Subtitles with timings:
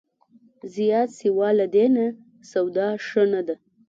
[0.75, 2.05] زیات سیوا له دې نه،
[2.51, 3.55] سودا ښه نه ده